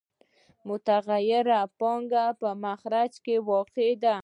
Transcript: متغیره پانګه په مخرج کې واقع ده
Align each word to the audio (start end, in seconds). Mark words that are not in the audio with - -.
متغیره 0.67 1.61
پانګه 1.79 2.25
په 2.39 2.49
مخرج 2.65 3.13
کې 3.25 3.35
واقع 3.49 3.89
ده 4.03 4.15